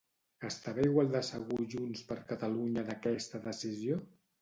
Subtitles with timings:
[0.47, 4.05] Estava igual de segur Junts per Catalunya d'aquesta decisió?